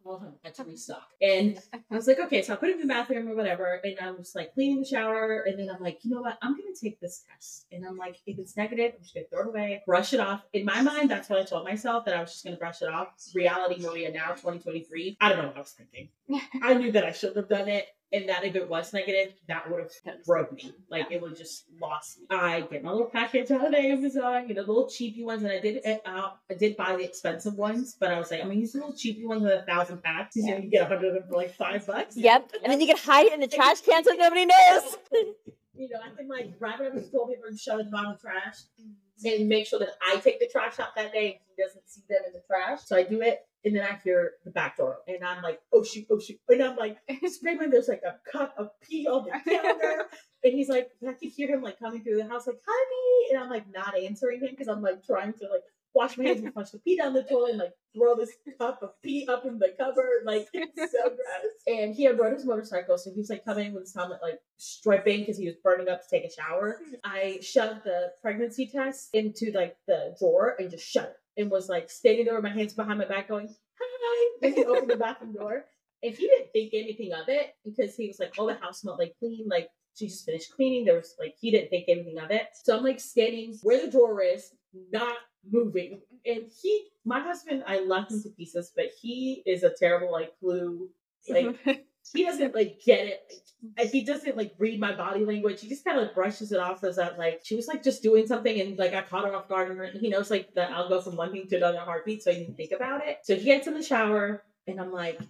[0.59, 1.09] All of to restock.
[1.21, 3.81] And I was like, okay, so I put it in the bathroom or whatever.
[3.85, 5.45] And I was like cleaning the shower.
[5.47, 6.39] And then I'm like, you know what?
[6.43, 7.67] I'm going to take this test.
[7.73, 10.21] And I'm like, if it's negative, I'm just going to throw it away, brush it
[10.21, 10.43] off.
[10.53, 12.83] In my mind, that's what I told myself that I was just going to brush
[12.83, 13.09] it off.
[13.35, 15.17] Reality, Maria, now 2023.
[15.21, 16.09] I don't know what I was thinking.
[16.63, 17.87] I knew that I shouldn't have done it.
[18.13, 20.73] And that if it was negative, that would have broke me.
[20.91, 22.27] Like it would just lost me.
[22.31, 25.53] I get my little package out of Amazon, you know, the little cheapy ones, and
[25.53, 28.61] I did uh, I did buy the expensive ones, but I was like, I'm gonna
[28.61, 30.37] use the little cheapy ones with a thousand packs.
[30.37, 32.17] You know, you get a hundred of them for like five bucks.
[32.17, 32.53] Yep.
[32.63, 34.97] And then you can hide it in the trash can so nobody knows.
[35.77, 37.87] You know, I can like wrap it up in toilet paper and shove it in
[37.87, 38.57] the bottom of the trash.
[38.81, 38.93] Mm-hmm.
[39.25, 42.03] And make sure that I take the trash out that day and he doesn't see
[42.09, 42.81] them in the trash.
[42.85, 45.83] So I do it and then I hear the back door, and I'm like, oh
[45.83, 47.71] shoot, oh shoot, and I'm like screaming.
[47.71, 50.05] There's like a cup of pee on the counter,
[50.45, 53.43] and he's like, I can hear him like coming through the house, like, honey, and
[53.43, 55.65] I'm like not answering him because I'm like trying to like
[55.97, 58.83] wash my hands and flush the pee down the toilet, and like throw this cup
[58.83, 61.19] of pee up in the cupboard, like it's so gross.
[61.67, 64.39] And he had rode his motorcycle, so he was like coming with his helmet like
[64.59, 66.81] stripping because he was burning up to take a shower.
[66.85, 66.95] Hmm.
[67.05, 71.69] I shoved the pregnancy test into like the drawer and just shut it and was
[71.69, 74.97] like standing there with my hands behind my back going, hi, and he opened the
[74.97, 75.65] bathroom door.
[76.03, 78.99] And he didn't think anything of it because he was like, oh, the house smelled
[78.99, 79.49] like clean.
[79.49, 80.85] Like she just finished cleaning.
[80.85, 82.49] There was like, he didn't think anything of it.
[82.65, 84.53] So I'm like standing where the drawer is,
[84.93, 85.17] not
[85.51, 86.01] moving.
[86.25, 90.33] And he, my husband, I love him to pieces, but he is a terrible like
[90.41, 90.89] clue.
[91.29, 91.59] Like
[92.15, 93.33] he doesn't like get it.
[93.77, 95.61] Like, he doesn't like read my body language.
[95.61, 98.03] He just kind of like brushes it off as that like she was like just
[98.03, 100.89] doing something and like I caught her off guard and he knows like that I'll
[100.89, 103.19] go from one thing to another heartbeat, so he didn't think about it.
[103.25, 105.21] So he gets in the shower and I'm like,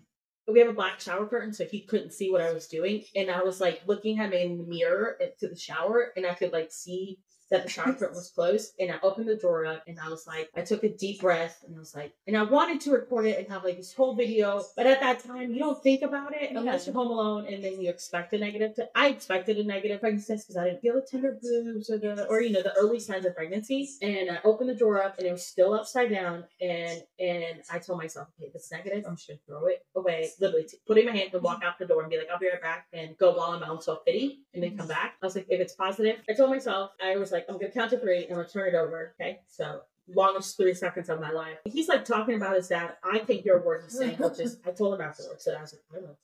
[0.49, 3.05] we have a black shower curtain, so he couldn't see what I was doing.
[3.15, 6.25] And I was like looking at him in the mirror eh, to the shower, and
[6.25, 7.19] I could like see
[7.51, 8.73] that the curtain was closed.
[8.81, 11.63] And I opened the drawer up, and I was like, I took a deep breath,
[11.67, 14.15] and I was like, and I wanted to record it and have like this whole
[14.15, 17.63] video, but at that time, you don't think about it unless you're home alone, and
[17.63, 18.75] then you expect a negative.
[18.77, 21.99] To, I expected a negative pregnancy test because I didn't feel the tender boobs or
[21.99, 23.89] the or you know the early signs of pregnancy.
[24.03, 27.79] And I opened the drawer up, and it was still upside down, and and I
[27.79, 30.31] told myself, okay, if it's negative, I'm just gonna throw it away.
[30.41, 32.39] Literally, put it in my hand and walk out the door and be like, I'll
[32.39, 34.89] be right back, and go while I'm on so pity, and then come mm-hmm.
[34.89, 35.15] back.
[35.23, 37.73] I was like, if it's positive, I told myself, I was like, I'm oh, gonna
[37.73, 39.15] count to three and we'll turn it over.
[39.21, 39.83] Okay, so
[40.15, 41.59] longest three seconds of my life.
[41.65, 42.95] He's like talking about his dad.
[43.05, 45.73] I think your word he's saying, which is I told him afterwards that I was
[45.73, 46.17] like, I don't know what.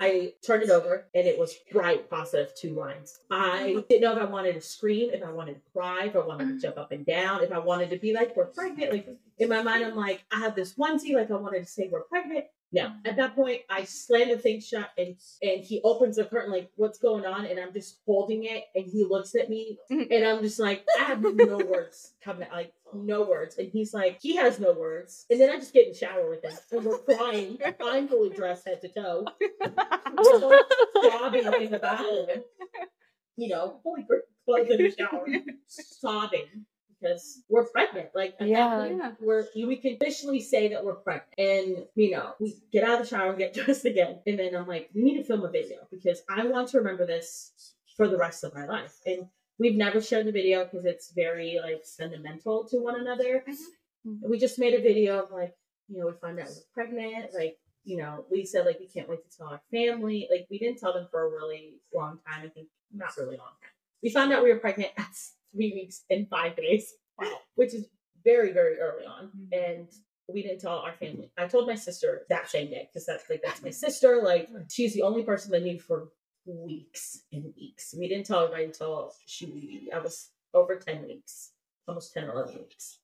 [0.00, 3.18] I turned it over and it was bright positive two lines.
[3.30, 6.20] I didn't know if I wanted to scream, if I wanted to cry, if I
[6.20, 8.92] wanted to jump up and down, if I wanted to be like, we're pregnant.
[8.92, 11.88] Like in my mind, I'm like, I have this onesie, like I wanted to say
[11.90, 12.46] we're pregnant.
[12.74, 12.90] No.
[13.04, 16.70] At that point, I slam the thing shut and and he opens the curtain like,
[16.74, 17.46] what's going on?
[17.46, 21.04] And I'm just holding it and he looks at me and I'm just like, I
[21.04, 23.58] have no words coming out, like no words.
[23.58, 25.24] And he's like, he has no words.
[25.30, 27.58] And then I just get in the shower with him and we're crying.
[27.80, 29.24] I'm fully dressed head to toe.
[30.16, 32.26] We're sobbing in the bathroom.
[33.36, 34.04] You know, fully
[34.44, 35.26] clothed in the shower,
[35.66, 36.66] sobbing.
[37.04, 38.78] Because we're pregnant, like at Yeah.
[38.78, 42.82] that point, we're we can officially say that we're pregnant, and you know we get
[42.84, 45.24] out of the shower and get dressed again, and then I'm like, we need to
[45.24, 48.98] film a video because I want to remember this for the rest of my life.
[49.06, 49.26] And
[49.58, 53.44] we've never shown the video because it's very like sentimental to one another.
[54.06, 54.28] Mm-hmm.
[54.30, 55.54] We just made a video of like,
[55.88, 57.34] you know, we found out we're pregnant.
[57.34, 60.26] Like, you know, we said like we can't wait to tell our family.
[60.30, 62.44] Like, we didn't tell them for a really long time.
[62.44, 63.70] I think not really long time.
[64.02, 65.14] We found out we were pregnant at
[65.54, 66.92] three weeks and five days,
[67.54, 67.86] which is
[68.24, 69.52] very very early on, mm-hmm.
[69.52, 69.88] and
[70.28, 71.30] we didn't tell our family.
[71.38, 74.20] I told my sister that same day because that's like that's my sister.
[74.22, 76.08] Like she's the only person that knew for
[76.46, 77.94] weeks and weeks.
[77.98, 81.52] We didn't tell everybody until she I was over ten weeks,
[81.88, 82.98] almost 10, 11 weeks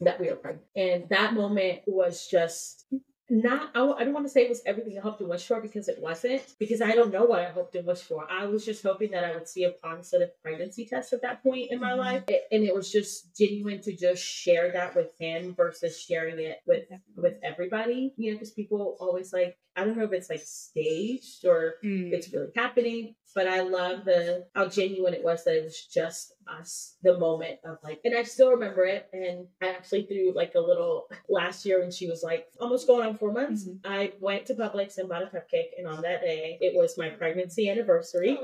[0.00, 0.66] that we were pregnant.
[0.76, 2.86] And that moment was just
[3.28, 5.60] not, I, I don't want to say it was everything I hoped and wished for
[5.60, 8.26] because it wasn't, because I don't know what I hoped and wished for.
[8.30, 11.70] I was just hoping that I would see a positive pregnancy test at that point
[11.72, 11.96] in my Mhm.
[11.98, 12.24] life.
[12.28, 16.60] It- and it was just genuine to just share that with him versus sharing it
[16.66, 16.84] with
[17.16, 18.14] with everybody.
[18.16, 22.12] You know, because people always like, I don't know if it's like staged or Mm.
[22.12, 23.16] it's really happening.
[23.36, 27.58] But I love the how genuine it was that it was just us, the moment
[27.66, 29.08] of like, and I still remember it.
[29.12, 33.06] And I actually threw like a little last year when she was like almost going
[33.06, 33.68] on four months.
[33.68, 33.80] Mhm.
[33.84, 37.10] I went to Publix and bought a cupcake, and on that day it was my
[37.10, 38.38] pregnancy anniversary.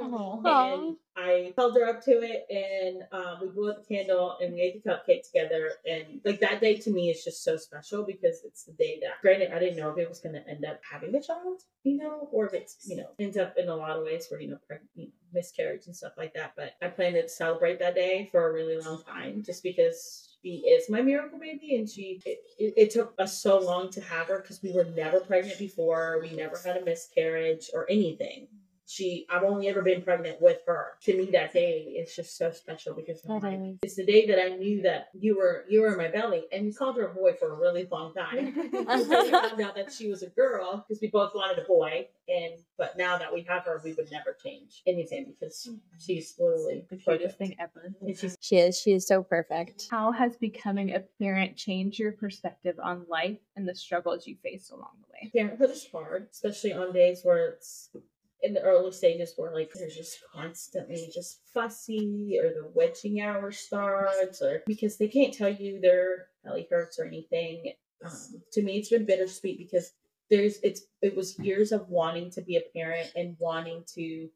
[0.76, 4.54] And I held her up to it, and um, we blew out the candle, and
[4.54, 5.72] we ate the cupcake together.
[5.86, 9.20] And like that day to me is just so special because it's the day that,
[9.20, 11.98] granted, I didn't know if it was going to end up having a child, you
[11.98, 14.48] know, or if it's you know ends up in a lot of ways where you
[14.48, 16.54] know, preg- you know miscarriage and stuff like that.
[16.56, 20.28] But I plan to celebrate that day for a really long time, just because.
[20.44, 22.20] She is my miracle baby, and she.
[22.26, 25.56] It, it, it took us so long to have her because we were never pregnant
[25.56, 26.18] before.
[26.20, 28.48] We never had a miscarriage or anything
[28.92, 30.98] she I've only ever been pregnant with her.
[31.02, 33.78] To me that day is just so special because That like, is.
[33.82, 36.66] it's the day that I knew that you were you were in my belly and
[36.66, 38.54] we called her a boy for a really long time.
[38.72, 42.54] we found out that she was a girl because we both wanted a boy and
[42.76, 46.96] but now that we have her we would never change anything because she's literally the
[46.96, 47.94] cutest thing ever.
[48.18, 48.78] She's She is.
[48.78, 49.88] She is so perfect.
[49.90, 54.70] How has becoming a parent changed your perspective on life and the struggles you faced
[54.70, 55.30] along the way?
[55.34, 57.90] parenthood is hard, especially on days where it's
[58.42, 63.52] in the early stages where like they're just constantly just fussy or the witching hour
[63.52, 67.72] starts or because they can't tell you their belly hurts or anything.
[68.04, 69.92] Um, to me, it's been bittersweet because
[70.28, 74.28] there's it's it was years of wanting to be a parent and wanting to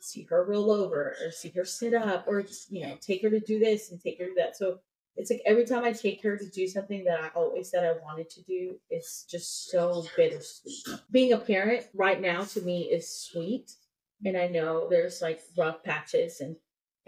[0.00, 3.30] see her roll over or see her sit up or just, you know take her
[3.30, 4.56] to do this and take her to that.
[4.56, 4.80] So
[5.16, 8.02] it's like every time I take her to do something that I always said I
[8.04, 10.86] wanted to do, it's just so bittersweet.
[11.10, 13.72] Being a parent right now to me is sweet.
[14.24, 16.56] And I know there's like rough patches and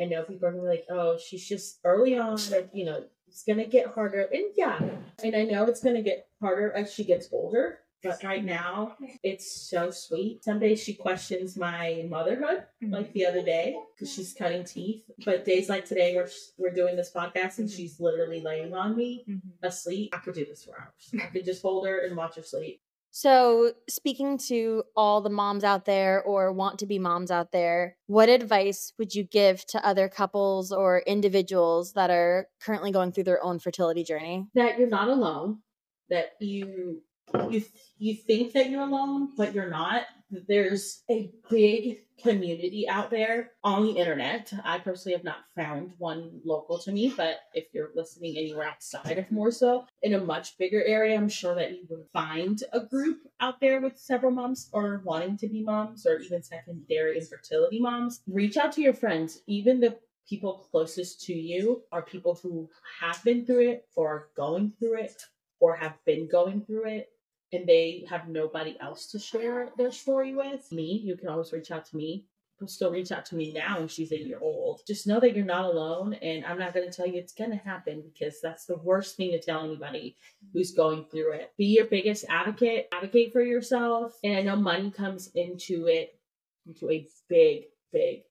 [0.00, 3.04] I know people are gonna be like, oh, she's just early on, like, you know,
[3.26, 4.28] it's gonna get harder.
[4.32, 4.78] And yeah,
[5.22, 7.80] and I know it's gonna get harder as she gets older.
[8.02, 10.44] But right now, it's so sweet.
[10.44, 15.02] Some days she questions my motherhood, like the other day, because she's cutting teeth.
[15.24, 16.28] But days like today, where
[16.58, 19.40] we're doing this podcast and she's literally laying on me Mhm.
[19.62, 21.10] asleep, I could do this for hours.
[21.22, 22.80] I could just hold her and watch her sleep.
[23.10, 27.96] So, speaking to all the moms out there or want to be moms out there,
[28.06, 33.24] what advice would you give to other couples or individuals that are currently going through
[33.24, 34.46] their own fertility journey?
[34.54, 35.62] That you're not alone.
[36.10, 37.02] That you
[37.50, 37.62] you
[37.98, 40.02] you think that you're alone, but you're not.
[40.30, 44.52] There's a big community out there on the internet.
[44.62, 49.18] I personally have not found one local to me, but if you're listening anywhere outside
[49.18, 53.20] of Morso, in a much bigger area, I'm sure that you would find a group
[53.40, 58.20] out there with several moms or wanting to be moms or even secondary infertility moms.
[58.26, 59.98] Reach out to your friends, even the
[60.28, 62.68] people closest to you are people who
[63.00, 65.22] have been through it or are going through it
[65.60, 67.08] or have been going through it
[67.52, 70.70] and they have nobody else to share their story with.
[70.72, 72.24] Me, you can always reach out to me.
[72.54, 74.80] People still reach out to me now and she's a year old.
[74.86, 78.02] Just know that you're not alone and I'm not gonna tell you it's gonna happen
[78.02, 80.16] because that's the worst thing to tell anybody
[80.52, 81.52] who's going through it.
[81.56, 84.18] Be your biggest advocate, advocate for yourself.
[84.24, 86.18] And I know money comes into it,
[86.66, 88.22] into a big, big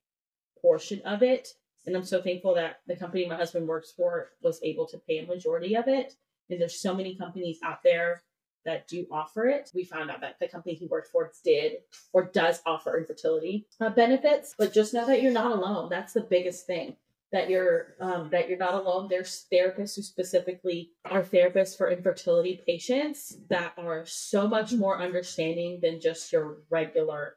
[0.62, 1.48] portion of it.
[1.86, 5.20] And I'm so thankful that the company my husband works for was able to pay
[5.20, 6.14] a majority of it.
[6.50, 8.22] And there's so many companies out there
[8.68, 9.72] that do offer it.
[9.74, 11.78] We found out that the company he worked for did
[12.14, 15.90] or does offer infertility uh, benefits, but just know that you're not alone.
[15.90, 16.98] That's the biggest thing.
[17.32, 19.08] That you're um, that you're not alone.
[19.10, 25.80] There's therapists who specifically are therapists for infertility patients that are so much more understanding
[25.82, 27.36] than just your regular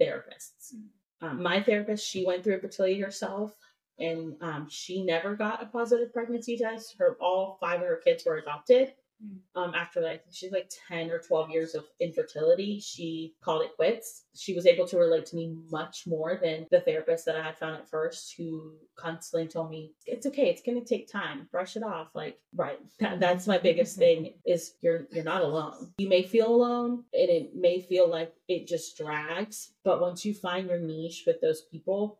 [0.00, 0.74] therapists.
[1.22, 3.54] Um, my therapist, she went through infertility herself,
[3.98, 6.96] and um, she never got a positive pregnancy test.
[6.98, 8.92] Her all five of her kids were adopted.
[9.24, 9.38] Mm.
[9.54, 14.24] Um, after like she's like ten or twelve years of infertility, she called it quits.
[14.34, 17.58] She was able to relate to me much more than the therapist that I had
[17.58, 21.82] found at first, who constantly told me it's okay, it's gonna take time, brush it
[21.82, 22.08] off.
[22.14, 25.92] Like right, that, that's my biggest thing is you're you're not alone.
[25.98, 30.34] You may feel alone, and it may feel like it just drags, but once you
[30.34, 32.18] find your niche with those people,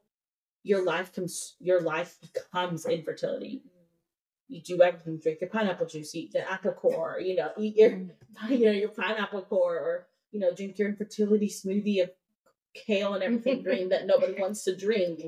[0.63, 3.63] your life comes your life becomes infertility
[4.53, 7.91] you do everything drink your pineapple juice eat the apple core you know eat your
[8.49, 12.11] you know your pineapple core or you know drink your infertility smoothie of
[12.75, 15.23] kale and everything green that nobody wants to drink.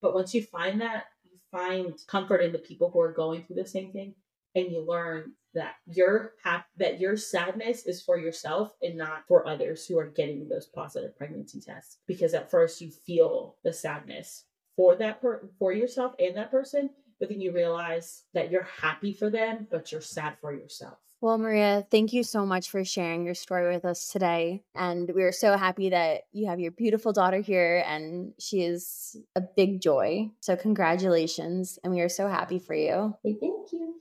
[0.00, 3.56] But once you find that you find comfort in the people who are going through
[3.56, 4.14] the same thing
[4.54, 9.46] and you learn that your hap- that your sadness is for yourself and not for
[9.46, 11.98] others who are getting those positive pregnancy tests.
[12.06, 14.44] Because at first you feel the sadness
[14.76, 19.12] for that per- for yourself and that person but then you realize that you're happy
[19.12, 23.24] for them but you're sad for yourself Well, Maria, thank you so much for sharing
[23.24, 24.62] your story with us today.
[24.74, 29.16] And we are so happy that you have your beautiful daughter here and she is
[29.34, 30.28] a big joy.
[30.40, 31.78] So, congratulations.
[31.82, 33.16] And we are so happy for you.
[33.24, 33.94] Thank you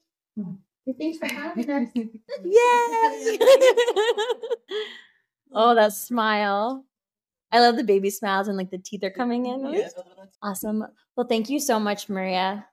[1.00, 2.10] thanks for having us Yay!
[5.54, 6.86] oh, that smile.
[7.52, 9.74] I love the baby smiles and like the teeth are coming in.
[9.74, 9.90] Yeah.
[10.42, 10.86] Awesome.
[11.16, 12.66] Well, thank you so much, Maria.